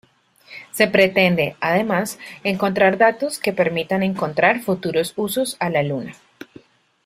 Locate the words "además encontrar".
1.61-2.97